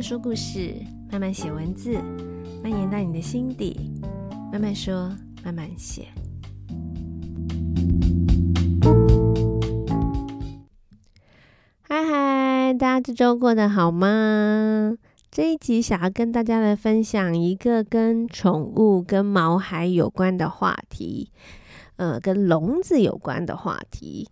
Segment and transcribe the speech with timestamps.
[0.00, 0.74] 慢说故事，
[1.12, 1.92] 慢慢写文字，
[2.62, 3.92] 蔓延到你的心底。
[4.50, 5.14] 慢慢说，
[5.44, 6.06] 慢慢写。
[11.82, 14.96] 嗨嗨，大家这周过得好吗？
[15.30, 21.30] 这一集想要跟大家来分享一个跟宠物、跟毛孩有关的话题，
[21.96, 24.26] 呃，跟笼子有关的话题。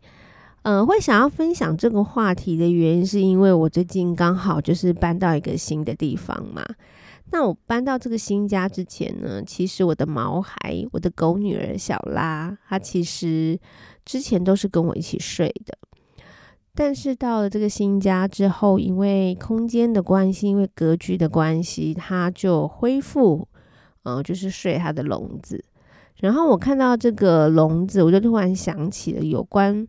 [0.69, 6.63] 呃，会想要分享这个话题的原因，是因为我最近刚好就是搬到一个新的地方嘛。
[7.33, 13.59] 那我搬到这个新家之前呢，其实我的毛孩，我的狗女儿小拉，她其实
[14.05, 15.79] 之前都是跟我一起睡的。
[16.75, 23.49] 但是到了这个新家之后，因为空间的关系，因为格局的关系，她就恢复，
[24.03, 25.65] 呃，就是睡她的笼子。
[26.17, 29.89] 然后我看到这个笼子，我就突然想起了有关。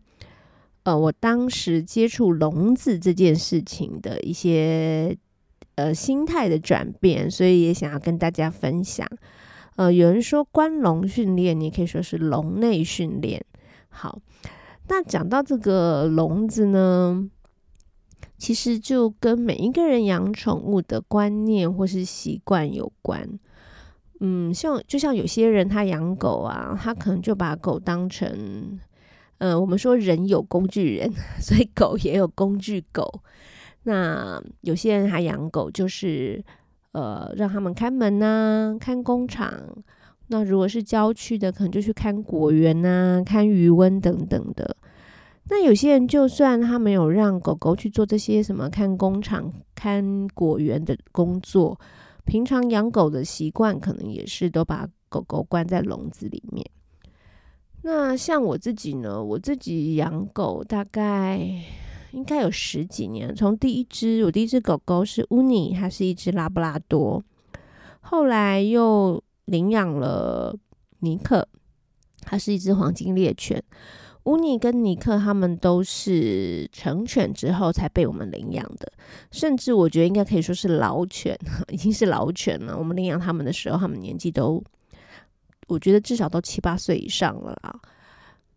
[0.89, 5.15] 呃，我当时接触笼子这件事情的一些
[5.75, 9.07] 呃心态的转变，所以也想要跟大家分享。
[9.75, 13.45] 呃，有人说关笼训练，你可以说是笼内训练。
[13.89, 14.19] 好，
[14.87, 17.29] 那讲到这个笼子呢，
[18.39, 23.29] 其实就跟每一个人养宠物的观念或是习惯有关。
[24.21, 28.79] 嗯，像就像有些人他养狗啊，他可能就把狗当成。
[29.39, 33.21] 呃，我们说人有工具人， 所以狗也有工具狗。
[33.83, 36.43] 那有些人还养狗，就是
[36.91, 39.51] 呃让他们看门呐、看工厂。
[40.27, 44.75] 那如果是郊区的，可能就去看果园呐、看鱼温等等的。
[45.49, 51.79] 那有些人就算他没有让狗狗去做这些什么看工厂、看果园的工作，
[52.25, 56.63] 平常养狗的习惯可能也是都把狗狗关在笼子里面。
[57.91, 61.39] 那像我自己呢，我自己养狗大概
[62.11, 63.33] 应该有十几年。
[63.33, 67.23] 从第一只，我第一只狗狗是乌尼，它是一只拉布拉多。
[68.01, 70.55] 后来又领养了
[70.99, 71.47] 尼克，
[72.21, 73.59] 它是一只黄金猎犬。
[74.25, 78.91] 乌尼跟尼克他们都是成犬之后才被我们领养的，
[79.31, 81.35] 甚至我觉得应该可以说是老犬，
[81.73, 82.77] 已经是老犬了。
[82.77, 84.63] 我们领养他们的时候，他们年纪都。
[85.69, 87.79] 我觉得至少都七八岁以上了啦。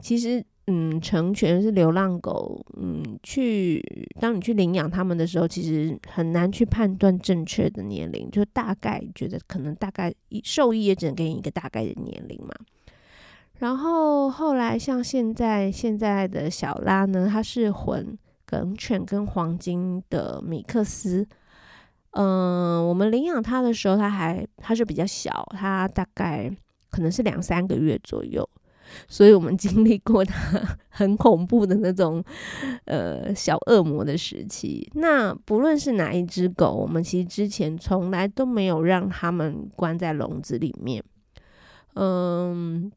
[0.00, 3.80] 其实，嗯，成犬是流浪狗，嗯，去
[4.18, 10.12] 当你去领养他们的时候，其实很难去判断正确的年龄，就大概觉得可能大概
[10.42, 12.52] 兽医也只能给你一个大概的年龄嘛。
[13.58, 21.24] 然后后来像现在现在的小拉呢，它是混梗犬跟黄金的米克斯。
[22.10, 26.52] 嗯，我们领养它的时候，它还它是比较小，它大概。
[26.92, 28.48] 可能是两三个月左右，
[29.08, 30.60] 所以我们 经历过它
[30.90, 32.22] 很恐怖的那种
[32.84, 34.88] 呃小恶魔的时期。
[34.94, 41.02] 那不论是哪一只狗，我们其实之前从来都没有让他们关在笼子里面。
[41.94, 42.92] 嗯，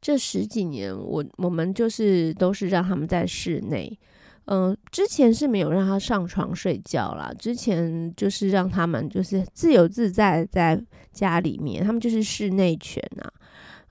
[0.00, 3.98] 这十几年我我们就是都是让他们在室内。
[4.46, 7.32] 嗯，之前是没有让他上床睡觉啦。
[7.38, 10.78] 之前就是让他们就是自由自在在
[11.12, 13.24] 家里面，他们就是室内犬呐。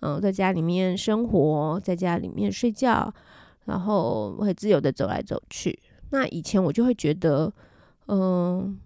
[0.01, 3.11] 嗯，在家里面生活，在家里面睡觉，
[3.65, 5.79] 然后会自由的走来走去。
[6.11, 7.51] 那以前我就会觉得，
[8.07, 8.77] 嗯，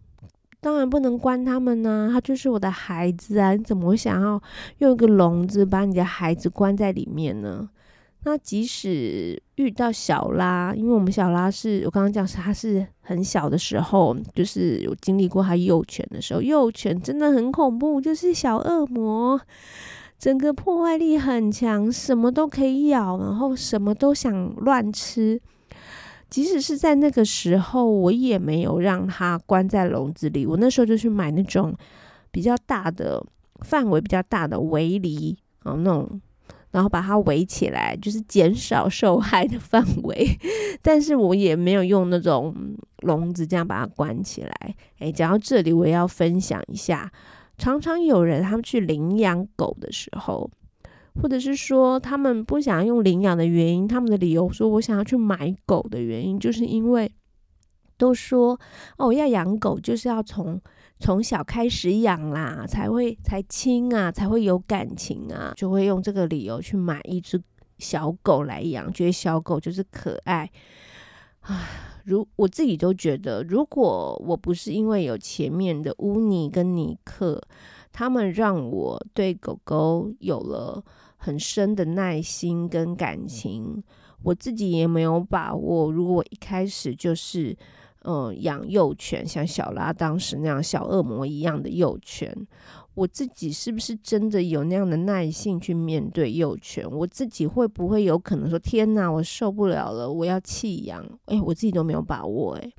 [0.61, 4.41] 当然不能关他们呐，他就是我的孩子啊，你怎么会想要
[4.77, 7.67] 用一个笼子把你的孩子关在里面呢？
[8.29, 19.39] 那即使遇到小拉，因为我们小拉是我刚刚讲是它是很小的时候，就是有经历过它幼犬的时候，幼犬真的很恐怖，就是小恶魔，
[20.19, 25.39] 整个破坏力很强，什么都可以咬，然后什么都想乱吃。
[26.29, 31.73] 即使是在那个时候，我也没有让它关在笼子里，我那时候就去买那种
[32.29, 33.25] 比较大的
[33.61, 36.19] 范围比较大的围篱啊，那种。
[36.71, 40.37] 然后把它围起来，就是减少受害的范围。
[40.81, 42.53] 但是我也没有用那种
[43.01, 44.75] 笼子这样把它关起来。
[44.99, 47.11] 诶，讲到这里，我也要分享一下。
[47.57, 50.49] 常常有人他们去领养狗的时候，
[51.21, 57.11] 或者是说他们不想用领养的原因，他们的理由说我想要去买狗的原因，就是因为
[57.97, 58.59] 都说
[58.97, 60.61] 哦，要养狗就是要从。
[60.99, 67.39] 从小开始养啦，才会才亲啊，才会有感情啊，就会用这个理由去买一只
[67.77, 70.49] 小狗来养，觉得小狗就是可爱。
[71.41, 71.67] 唉，
[72.03, 77.41] 如我自己都觉得，如果我不是因为有前面的乌尼跟尼克，
[77.93, 80.83] 他们让我对狗狗有了
[81.15, 83.83] 很深的耐心跟感情，
[84.23, 85.91] 我自己也没有把握。
[85.91, 87.55] 如果我一开始就是。
[88.09, 92.33] 嗯，养幼犬，像小拉当时那样小恶魔一样的幼犬，
[92.93, 96.89] 我自己是不是真的有那样的耐性去面对幼犬？
[96.89, 101.05] 我自己会不会有可能说，天哪，我受不了了，我要弃养？
[101.25, 102.53] 哎，我自己都没有把握。
[102.55, 102.71] 哎，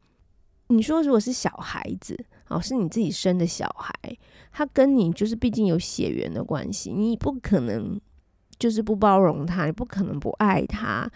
[0.69, 3.93] 你说如果是小孩子，哦，是你自己生的小孩，
[4.51, 8.01] 他跟你就是毕竟有血缘的关系，你不可能
[8.59, 11.07] 就是不包容他，你不可能不爱他，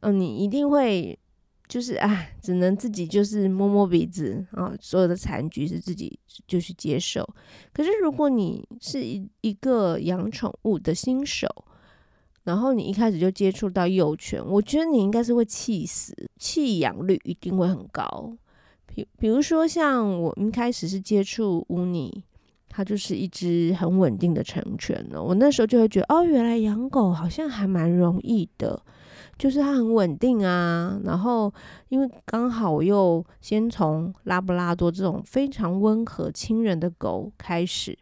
[0.00, 1.18] 嗯，你一定会。
[1.70, 7.24] 就是啊，只能自己就是摸摸鼻子啊，所有的残局是自己就去接受。
[7.72, 11.46] 可是如果你是一一个养宠物的新手，
[12.42, 18.36] 然后你一开始就接触到幼犬，我觉得你应该是会气死，弃养率一定会很高。
[18.86, 22.24] 比比如说像我一开始是接触乌尼，
[22.68, 28.82] 它就是一只很稳定的成犬呢，我那时候就会觉得哦，原来养狗好像还蛮容易的。
[29.40, 31.50] 就是它很稳定啊，然后
[31.88, 37.98] 因为刚好我又先从拉布拉多这种非常温和亲人的狗开始，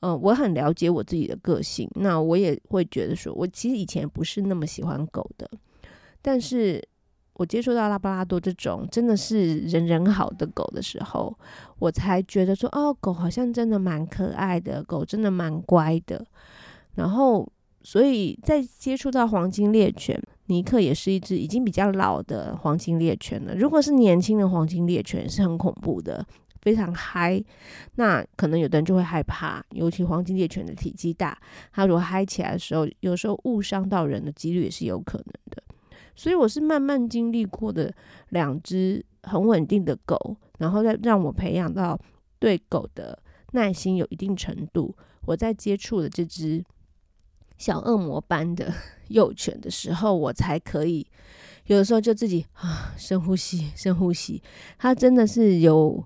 [0.00, 5.48] 嗯、我很了解我自己的个性，那我也会觉得说，我其实以前不是那么喜欢狗的，
[6.20, 6.82] 但是
[7.34, 11.32] 我接触到拉布拉多这种真的是人人好的狗的时候，
[11.78, 16.26] 我才觉得说，哦，狗好像真的蛮可爱的，狗真的蛮乖的，
[16.96, 17.48] 然后
[17.86, 20.20] 所以在接触到黄金猎犬。
[20.46, 23.54] 尼克也是一只已经比较老的黄金猎犬了。
[23.54, 26.26] 如果是年轻的黄金猎犬，是很恐怖的，
[26.62, 27.40] 非常嗨。
[27.94, 31.38] 那可能有的人就会害怕，尤其黄金猎犬的体积大，
[31.72, 35.62] 它如果嗨起来的时候，有时候误伤到人的几率也是有可能的。
[36.16, 37.94] 所以我是慢慢经历过的
[38.30, 41.96] 两只很稳定的狗，然后再让我培养到
[42.40, 43.16] 对狗的
[43.52, 44.92] 耐心有一定程度。
[45.26, 46.64] 我在接触的这只。
[47.58, 48.72] 小恶魔般的
[49.08, 51.06] 幼犬的时候，我才可以
[51.66, 54.42] 有的时候就自己啊深呼吸，深呼吸。
[54.78, 56.02] 它真的是有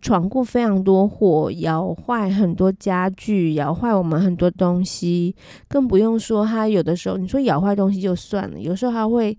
[0.00, 5.34] 闯过非常多祸，咬坏很多家具，咬坏我们很多东西。
[5.68, 9.36] 更不用说它有的时候，你说咬坏东西就算了，有时候它会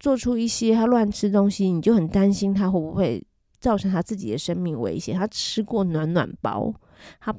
[0.00, 3.24] 做出一些它乱吃东西，你就很担心它会不会
[3.60, 5.16] 造成它自己的生命危险。
[5.16, 6.74] 它吃过暖暖包，
[7.20, 7.34] 它。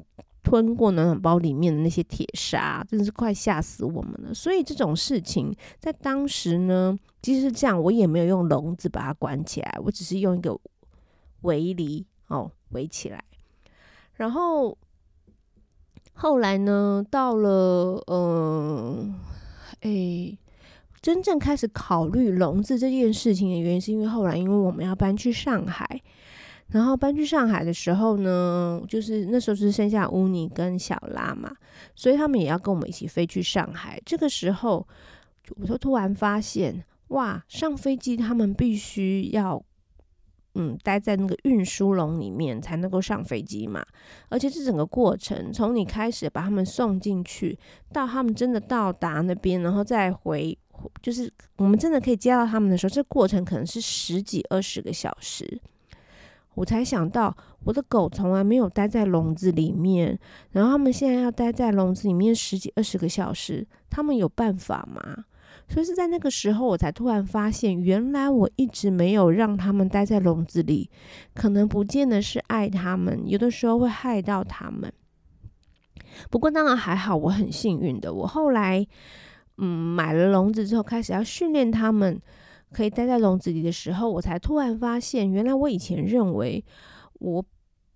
[0.49, 4.33] 吞过暖暖包里面的那些铁砂，真是快吓死我们了。
[4.33, 10.59] 所以这种事情在当时呢，即使是这样，我也没有用笼子把它关起来，我只是用一个
[11.41, 13.23] 围篱哦围起来。
[14.15, 14.75] 然后
[16.13, 19.19] 后来呢，到了嗯，
[19.81, 20.35] 诶，
[20.99, 26.01] 真正开始考虑笼子这件事情的原因，是因为后来因为我们要搬去上海。
[26.71, 31.51] 然后搬去上海的时候呢，就是那时候是剩下乌尼跟小拉嘛，
[31.95, 33.99] 所以他们也要跟我们一起飞去上海。
[34.05, 34.87] 这个时候，
[35.55, 39.59] 我就突然发现，哇，上飞机他们必须要，
[40.53, 43.83] 嗯，待在那个运输笼里面才能够上飞机嘛。
[44.29, 47.57] 而且这整个过程，从你开始把他们送进去，
[47.91, 50.55] 到他们真的到达那边，然后再回，
[51.01, 55.59] 就是我们真的可以接到他们的时候，这过程可能是十几二十个小时。
[56.59, 57.33] 我才想到，
[57.63, 60.19] 我的狗从来没有待在笼子里面，
[60.51, 65.23] 然后他们现在要待在笼子里面十几二十个小时，他们有办法吗？
[65.69, 70.89] 所以是在那个时候，我才突然发现，原来我一直没有让他们待在笼子里，
[71.33, 74.91] 可能不见得是爱他们，有的时候会害到他们。
[76.29, 78.85] 不过当然还好，我很幸运的，我后来
[79.59, 82.21] 嗯买了笼子之后，开始要训练他们。
[82.71, 86.63] 可以待在笼子里的时候，我才突然发现，原来我以前认为
[87.13, 87.43] 我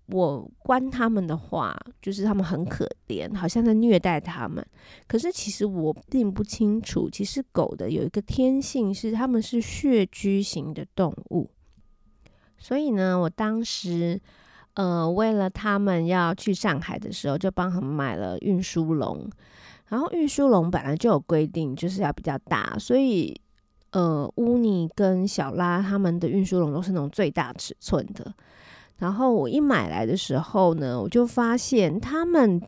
[0.06, 4.62] 我关他们的话，就是他们很可怜，好像在虐待他们。
[5.06, 11.48] 可是其实我并不清楚，其实狗的有一个天性是，它们是穴居型的动物。
[12.58, 14.20] 所以呢，我当时
[14.74, 19.30] 呃为了他们要去上海的时候，就帮他们买了运输笼。
[19.88, 23.40] 然后运输笼本来就有规定，就是要比较大，所以。
[23.94, 28.34] 呃，乌尼跟小拉他们的运输笼都是那种最大尺寸的。
[28.98, 32.60] 然后我一买来的时候呢，我就发现他们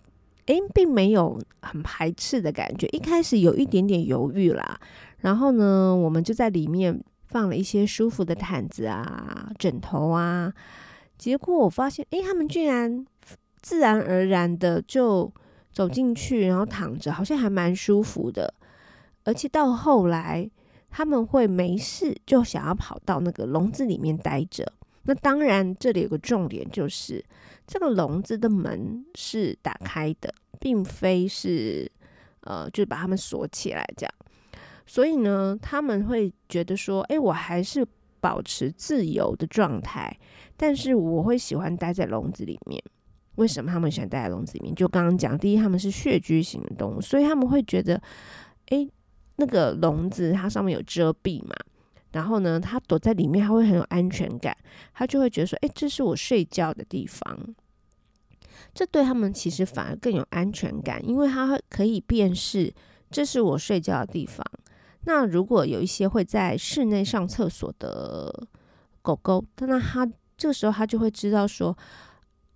[0.47, 2.87] 诶并没有很排斥的感觉。
[2.93, 4.79] 一开始有一点点犹豫啦。
[5.19, 10.53] 然后呢，我们就在里面放了一些舒服的毯子啊、枕头啊。
[11.19, 13.05] 结果我发现，诶，他们居然
[13.61, 15.33] 自然而然的就
[15.73, 18.55] 走进去，然后躺着，好像还蛮舒服的。
[19.25, 20.49] 而且到后来。
[20.91, 24.73] 他们会没事就想要跑到那个笼子里面待着。
[25.03, 27.25] 那当然，这里有个重点，就是
[27.67, 31.91] 这个笼子的门是打开的，并非是
[32.41, 34.13] 呃，就是把他们锁起来这样。
[34.85, 37.87] 所以呢，他们会觉得说：“哎，我还是
[38.21, 40.17] 保持自由的状态，
[40.57, 42.83] 但是我会喜欢待在笼子里面。
[43.37, 44.75] 为什么他们喜欢待在笼子里面？
[44.75, 48.01] 就刚刚讲，第一，他们是穴居型的动物，所以他们会觉得，
[48.71, 48.89] 诶，
[49.37, 51.55] 那个笼子它上面有遮蔽嘛，
[52.13, 54.57] 然后呢，它躲在里面，它会很有安全感，
[54.95, 57.55] 它就会觉得说，诶，这是我睡觉的地方。
[58.73, 62.73] 这对他们其实反而更有安全感，因为他可以辨识
[63.11, 64.45] 这是我睡觉的地方。
[65.05, 68.49] 那如果有一些会在室内上厕所的
[69.01, 71.77] 狗狗，那他这个时候他就会知道说，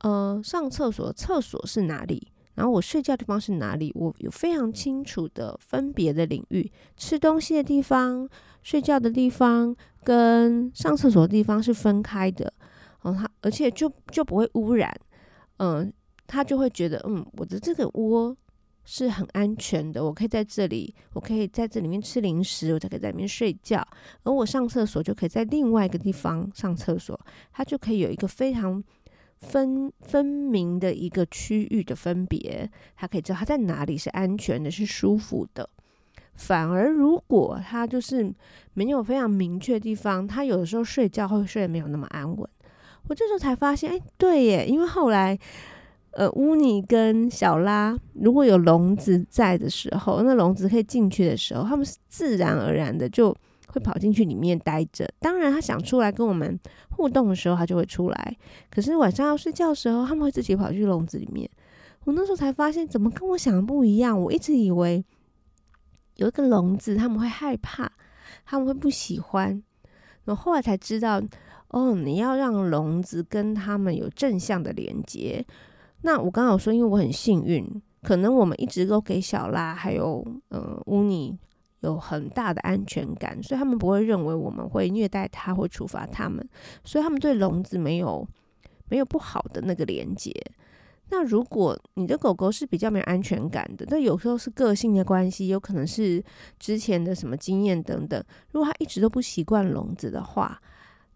[0.01, 2.29] 呃，上厕所厕所是哪里，
[2.61, 6.71] 然后我睡觉的地方是哪里，我有非常清楚的分别的领域。
[6.95, 8.29] 吃东西的地方、
[8.62, 9.75] 睡觉的地方
[10.05, 12.52] 跟上厕所的地方是分开的，
[13.00, 14.95] 哦，它而且就就不会污染。
[15.57, 15.90] 嗯，
[16.26, 18.37] 他就会觉得，嗯，我的这个窝
[18.85, 23.83] 是很安全的，我可以在这里，我可以在这里面吃零食，我才可以在里面睡觉，
[24.25, 27.19] 而我上厕所就可以在另外一个地方上厕所，
[27.52, 28.85] 他就可以有一个非常
[29.41, 35.69] 分分明的一个区域的分别，他可以知道他在哪里是安全的，是舒服的。
[36.35, 38.33] 反而如果他就是
[38.73, 42.49] 没有非常明确地方，他有的时候睡觉会睡得没有那么安稳。
[43.09, 45.39] 我这时候才发现，哎，对耶，因为后来，
[46.13, 53.35] 呃，乌尼跟小拉如果有笼子在的时候，那笼子可以进去的时候，他们是自然而然的就
[53.73, 55.09] 会跑进去里面待着。
[55.19, 56.59] 当然，他想出来跟我们
[56.91, 58.37] 互动的时候，他就会出来。
[58.71, 61.49] 可是晚上要睡觉的时候，他们会自己跑去笼子里面。
[62.05, 64.21] 我那时候才发现，怎么跟我想的不一样？
[64.21, 65.05] 我一直以为
[66.17, 67.91] 有一个笼子，他们会害怕，
[68.45, 69.62] 他们会不喜欢。
[70.25, 71.23] 然后后来才知道。
[71.73, 75.47] 哦，你要让笼子跟他们有正向的连接。
[76.03, 77.65] 那我刚好说，因为我很幸运，
[78.03, 81.39] 可能我们一直都给小拉还有呃乌尼
[81.81, 86.47] 有很大的安全感，所以他们不会认为我们会虐待他或处罚他们，
[86.85, 88.27] 所以他们对笼子没有
[88.89, 90.33] 没有不好的那个连接。
[91.13, 96.23] 那如果你的狗狗是比较没有安全感的，那有时候是个性的关系，有可能是
[96.59, 98.23] 之前的什么经验等等。
[98.53, 100.61] 如果它一直都不习惯笼子的话，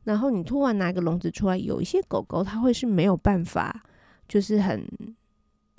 [0.03, 3.85] 然后你突然拿一个笼子出来，有一些狗狗它会是没有办法，
[4.27, 4.85] 就是很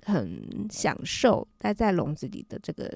[0.05, 2.89] 很享受待在笼子里的这个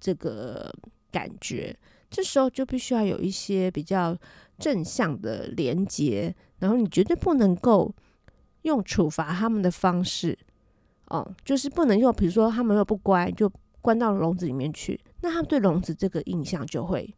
[0.00, 0.74] 这个
[1.14, 1.76] 感觉。
[2.10, 4.16] 这时候就必须要有一些比较
[4.58, 7.94] 正向的连接，然后你绝对不能够
[8.62, 10.36] 用处罚他们的方式，
[11.06, 17.14] 哦，就是不能用，比如说他们又不乖，就关到笼子里面去，那他们对笼子这个印象就会。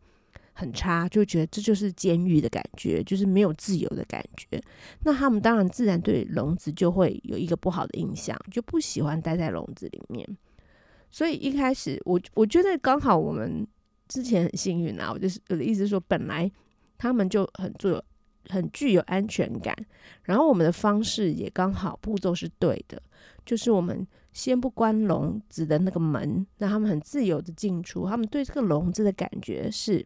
[0.59, 4.59] 很差，就觉得这就是监狱的感觉，就是没有自由的感觉。
[5.05, 10.27] 那他们当然自然对笼子就会有一个不好的印象，就不喜欢待在笼子里面。
[11.11, 13.69] 所以一开始我我觉得刚好我们
[14.09, 16.51] 之前很幸运啊，我就是我的意思是说，本来
[16.99, 18.05] 他们就很具有
[18.49, 19.75] 很具有安全感，
[20.25, 23.03] 然后我们的方式也刚好步骤是对的，
[23.45, 30.05] 就是我们先不关笼子的那个门，让他们很自由的进出，他们对这个笼子的感觉是。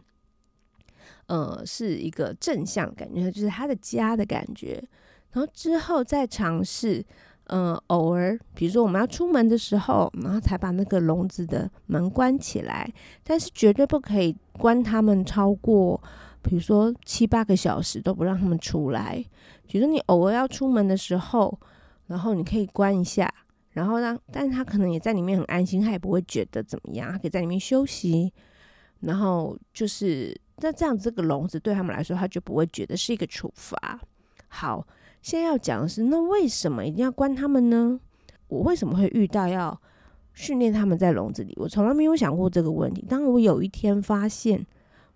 [1.27, 4.83] 呃，是一个正向感觉，就是他的家的感觉。
[5.31, 7.05] 然后之后再尝试，
[7.53, 12.91] 嗯，偶尔，比如说我们要出门的时候，然后才把那个笼子的门关起来。
[13.23, 16.01] 但是绝对不可以关他们超过，
[16.43, 19.25] 比如说七八个小时都不让他们出来。
[19.67, 21.59] 比如说你偶尔要出门的时候，
[22.07, 23.33] 然后你可以关一下，
[23.71, 28.33] 然后让，但是他可能也在里面很安心，他也不会觉得怎么样，他可以在里面休息。
[29.01, 30.39] 然后就是。
[30.63, 33.99] 那这样子，这个笼子对他们来说，他就不会觉得是一个处罚。
[34.49, 34.87] 好，
[35.23, 37.99] 现在要讲的是，那为什么一定要关他们呢？
[38.49, 39.81] 我为什么会遇到要
[40.35, 41.55] 训练他们在笼子里？
[41.57, 43.05] 我从来没有想过这个问题。
[43.09, 44.67] 当我有一天发现，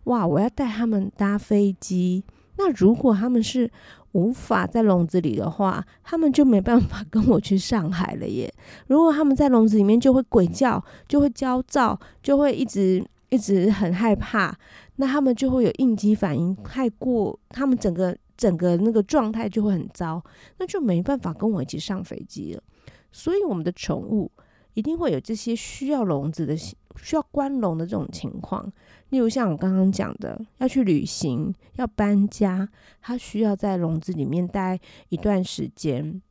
[0.04, 2.22] 哇，我要带他们搭飞机，
[2.58, 3.70] 那如果他们是
[4.12, 8.52] 无法在笼子里的话，他们就没办法跟我去上海了耶。
[8.86, 14.56] 如果他们在笼子里面，就会鬼叫，就会焦躁，就会一直一直很害怕。
[14.96, 20.22] 那他们就会有应激反应，太过，他们整个整个那个状态就会很糟，
[20.58, 22.62] 那就没办法跟我一起上飞机了。
[23.10, 24.30] 所以我们的宠物
[24.74, 28.72] 一定会有这些需要笼子的、需要关笼的这种情况。
[29.08, 32.68] 例如像我刚刚讲的，要去旅行、要搬家，
[33.00, 36.22] 它需要在笼子里面待一段时间，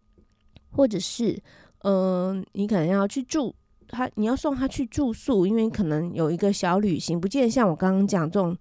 [0.72, 1.38] 或者是，
[1.80, 3.54] 嗯、你可能要去住。
[3.88, 8.58] 他，你要送他去住宿，因为可能有一个小旅行，不见得像我刚刚讲这种，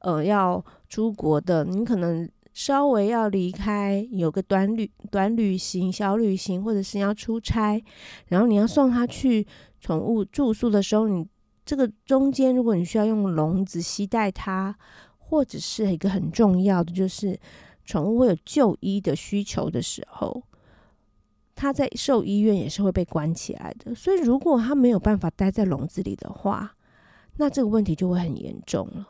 [0.00, 7.82] 呃，要出国的，你可能稍微要离开，有个短旅、短旅行、小旅行，或者是要出差，
[8.28, 9.46] 然后你要送他去
[9.80, 11.26] 宠物住宿的时候，你
[11.64, 14.76] 这个中间，如果你需要用笼子携带它，
[15.18, 17.38] 或者是一个很重要的，就是
[17.84, 20.42] 宠物会有就医的需求的时候，
[21.56, 23.92] 它在兽医院也是会被关起来的。
[23.94, 26.76] 所以，如果他没有办法待在笼子里的话，
[27.38, 29.08] 那这个问题就会很严重了。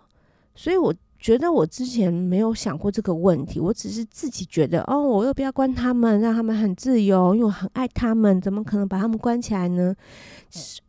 [0.55, 9.95] 所以，我觉得我之前没有想过这个问题，我只是自己觉得，哦，我又不要关他们，让他们很自由，因为我很爱他们，怎么可能把他们关起来呢？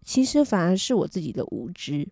[0.04, 2.08] 其实反而是我自己的无知。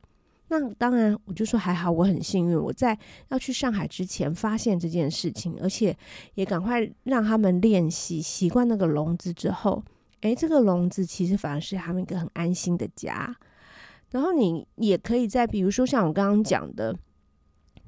[0.48, 2.98] 那当然，我就说还好，我很幸运，我在
[3.30, 5.96] 要去上海之前发现这件事情，而且
[6.36, 9.84] 也赶快让他们练习习惯那个笼子之后，
[10.22, 13.36] 诶，这个笼子其实反而是他们一个很安心的家。
[14.12, 16.96] 然后你也可以在，比如说像我刚刚讲的。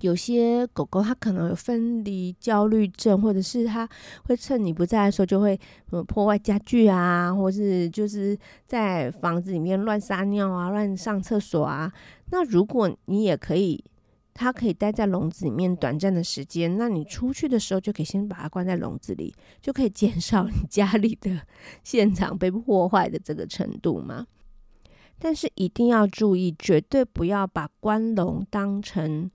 [0.02, 3.88] 有些狗狗它可能有分离焦虑症，或者是它
[4.26, 5.60] 会趁你不在的时候就会
[6.08, 11.92] 破坏家具啊，或是就是在房子里面乱撒尿啊、乱上厕所啊。
[12.30, 13.84] 那如果你也可以，
[14.36, 21.42] 它可以待在笼子里面短暂的时间，那你出去的时候就可以先把它关在笼子里，就可以减少你家里的
[21.84, 24.28] 现场被破坏的这个程度嘛。
[25.18, 29.32] 但是一定要注意，绝对不要把关笼当成。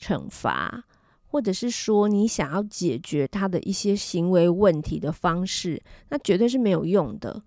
[0.00, 0.84] 惩罚，
[1.26, 7.42] 或者是说你想要解决他的一些行为问题的方式，那绝对是没有用的。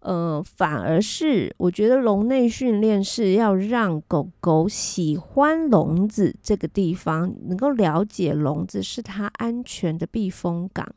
[0.00, 10.90] 呃，反而是我觉得笼内训练是要让狗狗喜欢笼子这个地方，能够了解笼子是它安全的避风港。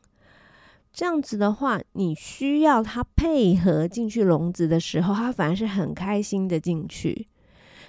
[0.90, 7.26] 这样子的话，你需要它配合进去笼子的时候，它反而是很开心的进去。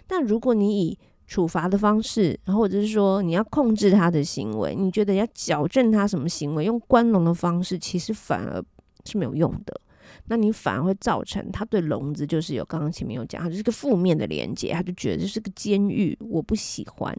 [0.07, 8.63] 但如果你以处罚的方式，然后或者是说你要控制他的行为，你觉得要矫正他什么行为，用关笼的方式，其实反而
[9.05, 9.81] 是没有用的。
[10.27, 17.15] 那你反而会造成他对笼子就是有刚刚前面有讲，他就是个负面的连接，他就觉得这是个监狱，我不喜欢。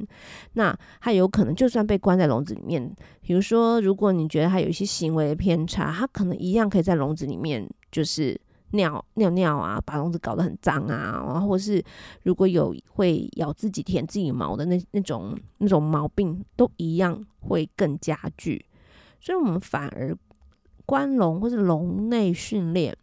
[0.54, 2.88] 那他有可能就算被关在笼子里面，
[3.20, 8.40] 比如说如果你觉得他有一些行为的偏差，他可能一样可以在笼子里面就是。
[8.72, 11.82] 尿尿尿啊，把笼子搞得很脏啊，然后或是
[12.22, 18.64] 如果有会咬自己、舔自己毛的那那种那种毛病，都一样会更加剧。
[19.20, 20.16] 所以，我们反而
[20.84, 22.96] 关笼或是笼内训练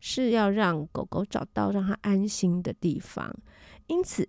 [0.00, 3.32] 是要让狗狗找到让它安心的地方。
[3.86, 4.26] 因此，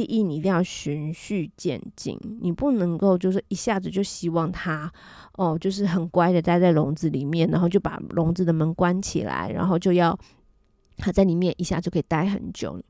[0.00, 4.90] 第一，你一定要循序渐进，你不能够就是一下子就希望它
[5.34, 10.18] 哦，就是很乖的待在笼子里面，然后就把笼子的门关起来，然后就要
[10.96, 12.80] 它在里面一下就可以待很久。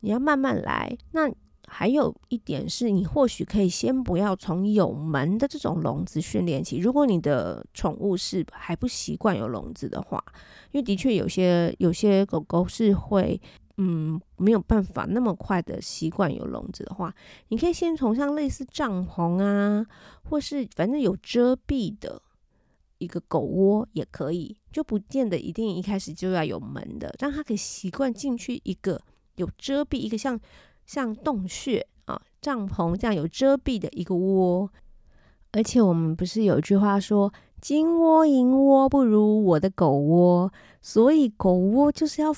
[0.00, 0.96] 你要慢慢来。
[1.12, 1.30] 那
[1.66, 6.78] 还有一点是，你或许可以先不要从有门的这种笼子训练起。
[6.78, 10.24] 如果你的宠物是还不习惯有笼子的话，
[10.72, 13.38] 因为的确有些有些狗狗是会。
[13.76, 17.14] 嗯，没有办法那么快的习惯有笼子的话，
[17.48, 19.86] 你可以先从像类似帐篷啊，
[20.24, 22.20] 或是反正有遮蔽的
[22.98, 29.00] 一个狗窝也可以，就不见得一定一开始就要有门的，让它可以习惯进去一个
[29.36, 30.38] 有遮蔽、一个像
[30.84, 34.70] 像洞穴啊、帐篷这样有遮蔽的一个窝。
[35.52, 40.52] 而且我们不是有句话说“金窝银窝不如我的狗窝”，
[40.82, 42.34] 所以狗窝就是要。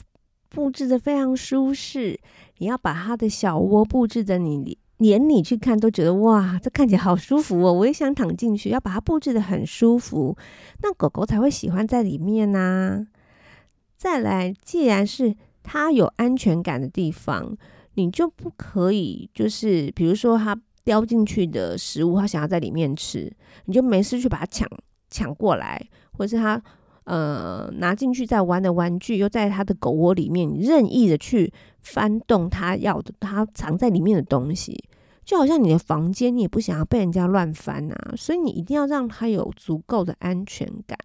[0.53, 2.21] 布置的非常舒适，
[2.59, 8.69] 你要把它的小窝布置的你连你去看都觉得哇，这看起来好舒服哦，我也想躺进去。
[8.69, 10.37] 要把它布置得很舒服，
[10.83, 13.07] 那狗狗才会喜欢在里面呐。
[13.97, 17.57] 再来，既然是它有安全感的地方，
[17.95, 23.33] 你就不可以就是比如说它叼进去的食物，它想要在里面吃，
[23.65, 24.69] 你就没事去把它抢
[25.09, 26.63] 抢过来，或者是它。
[27.05, 34.85] 呃，拿进去再玩的玩具，又在他的狗窝里面任意的去翻动他要的，他藏在里面的东西，
[35.25, 40.97] 就好像你的房间，你也不想要被人家乱翻啊，所以你一定要让他有足够的安全感，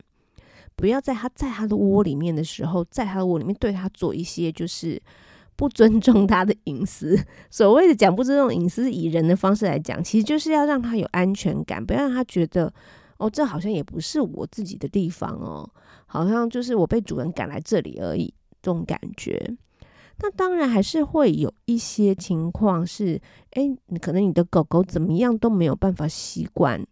[0.75, 5.01] 不要在他在他的窝里面的时候，在他的窝里面对他做一些就是
[5.55, 7.19] 不尊重他的隐私。
[7.49, 12.71] 所谓的讲不尊重隐私，以人的方式来讲，其实就是要让他有安全感，不要让他觉得。
[13.19, 15.67] 哦，这好像也不是我自己的地方哦，
[16.07, 19.55] 好像就是我被主人赶来这里而已，这种感觉。
[20.19, 26.83] 那当然还是会有一些情况是，诶，可能你的狗狗怎么样都没有办法习惯，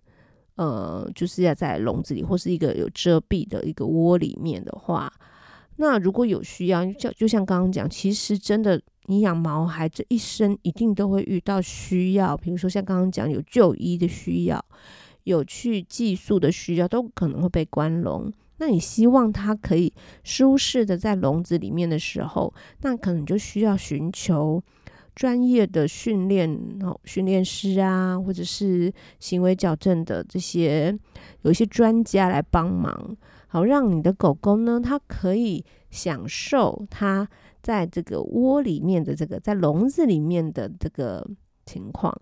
[0.58, 5.12] 呃，就是要在笼子里或是一个有遮蔽的一个窝里面的话，
[5.78, 14.64] 那如果有需要，就就像刚刚讲，其实真的你养毛孩这一生一定都会遇到需要，比如说像刚刚讲有就医的需要。
[15.24, 18.32] 有去寄宿的需要，都可能会被关笼。
[18.58, 24.64] 那你希望它可以舒适的在笼子里面的时候，那可能就需要寻求
[25.14, 26.50] 专业的训练
[26.82, 30.98] 哦，训练师啊，或者是行为矫正的这些
[31.42, 33.16] 有一些专家来帮忙，
[33.48, 37.28] 好让你的狗狗呢，它可以享受它
[37.62, 41.26] 在这个窝里面的这个在笼子里面的这个
[41.66, 42.14] 情况。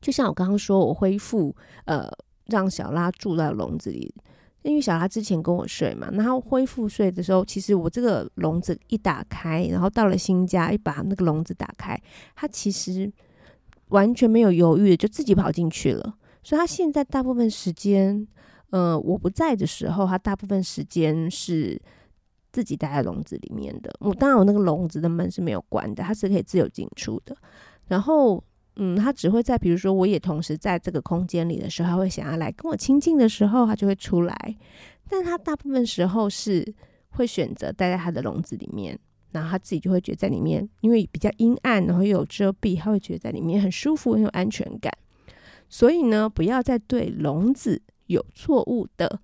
[0.00, 1.54] 就像我刚刚说，我恢复
[1.84, 2.10] 呃，
[2.46, 4.14] 让小拉住在笼子里。
[4.64, 12.00] 因为小拉之前跟我睡嘛，然后恢复睡的时候，其实我这个笼子一打开，然后到了新家一把那个笼子打开，
[12.34, 13.12] 它其实
[13.88, 16.16] 完全没有犹豫就自己跑进去了。
[16.42, 18.26] 所以它现在大部分时间，
[18.70, 21.78] 呃，我不在的时候，它大部分时间是
[22.50, 23.94] 自己待在笼子里面的。
[24.00, 27.36] 我当然我那个笼子的门是没有关的，它是可以自由进出的。
[27.86, 28.42] 然后。
[28.76, 34.56] 嗯，他只会在比如说我也同时在这个空间里的时候，他会想要来跟我亲近的时候，他就会出来。
[35.08, 36.74] 但他大部分时候是
[37.10, 38.98] 会选择待在他的笼子里面，
[39.30, 44.92] 然后他自己就会觉得在里面，因为比较阴暗，然后又有遮蔽，他会觉得在里面很舒服，很有安全感。
[45.68, 49.20] 所以呢，不要再对笼子有错误的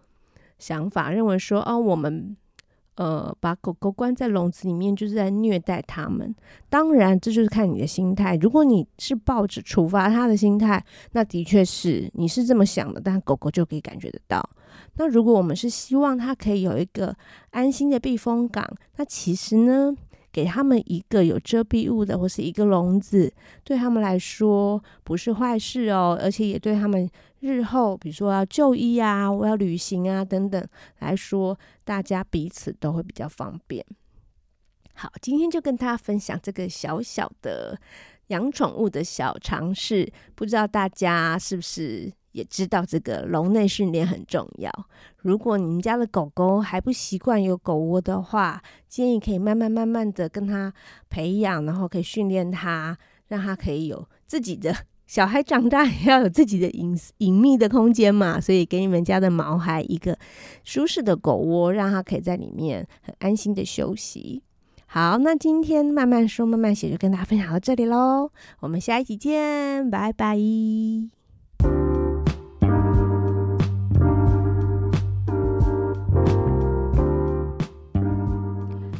[0.58, 2.36] 想法，认为说哦，我们。
[3.00, 6.34] 呃，把狗狗关在笼子里面，就是在虐待它们。
[6.68, 8.36] 当然，这就是看你的心态。
[8.36, 14.46] 如果你是抱着处罚它的心态，那的确是你是这么想的，但狗狗就可以感觉得到。
[14.96, 17.16] 那如果我们是希望它可以有一个
[17.52, 19.96] 安心的避风港，那其实呢，
[20.32, 23.32] 给他们一个有遮蔽物的或是一个笼子，
[23.64, 27.08] 对他们来说不是坏事哦，而且也对他们
[27.40, 30.64] 日后，比如说要就医啊，我要旅行啊等等
[31.00, 33.84] 来说，大家彼此都会比较方便。
[34.94, 37.80] 好，今天就跟大家分享这个小小的
[38.28, 42.12] 养宠物的小常识，不知道大家是不是？
[42.32, 44.70] 也知道这个笼内训练很重要。
[45.18, 50.72] 如果你们家的狗狗还不习惯有狗窝的话，建议可以慢慢慢慢的跟它
[51.08, 52.96] 培养，然后可以训练它，
[53.28, 54.74] 让它可以有自己的。
[55.06, 60.16] 小孩长大也要有自己的隐隐秘的空间嘛，所以给你们家的毛孩一个
[60.62, 64.44] 舒适的狗窝，让它可以在里面很安心的休息。
[64.86, 70.38] 好，那今天慢慢说慢慢写就跟大家分享到这里喽，我们下一集见，拜拜。